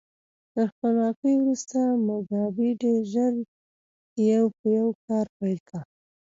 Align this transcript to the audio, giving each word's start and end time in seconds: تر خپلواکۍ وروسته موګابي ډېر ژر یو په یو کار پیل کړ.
تر 0.53 0.65
خپلواکۍ 0.73 1.33
وروسته 1.37 1.77
موګابي 2.07 2.69
ډېر 2.81 2.99
ژر 3.13 3.33
یو 4.31 4.43
په 4.57 4.65
یو 4.77 4.87
کار 5.05 5.25
پیل 5.37 5.57
کړ. 5.69 5.83